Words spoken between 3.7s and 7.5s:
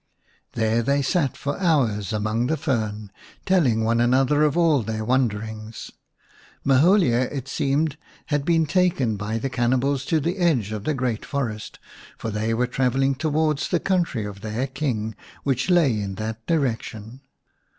one another of all their wanderings. Maholia, it